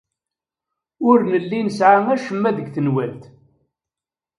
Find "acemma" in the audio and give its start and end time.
2.15-2.51